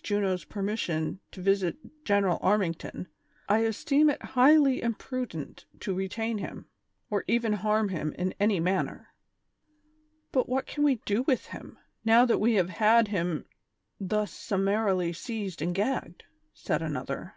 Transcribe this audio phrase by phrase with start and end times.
[0.00, 3.08] Tuno's permission to visit General Arming ton,
[3.48, 6.66] I esteem it highly imprudent to retain him,
[7.10, 9.08] or even harm him in any manner."''
[10.30, 13.46] But what can we do with him, now that we have had him
[13.98, 16.22] thus summarily seized and gagged?"
[16.54, 17.34] said another.